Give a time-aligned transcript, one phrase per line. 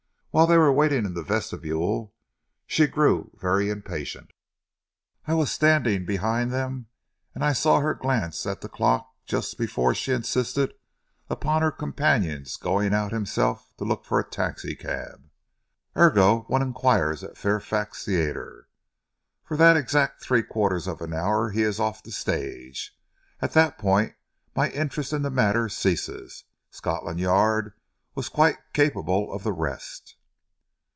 [0.33, 2.13] While they were waiting in the vestibule
[2.65, 4.31] she grew very impatient.
[5.27, 6.87] I was standing behind them
[7.35, 10.73] and I saw her glance at the clock just before she insisted
[11.29, 15.29] upon her companion's going out himself to look for a taxicab.
[15.97, 18.69] Ergo, one enquires at Fairfax's theatre.
[19.43, 22.97] For that exact three quarters of an hour he is off the stage.
[23.41, 24.13] At that point
[24.55, 26.45] my interest in the matter ceases.
[26.69, 27.73] Scotland Yard
[28.15, 30.15] was quite capable of the rest."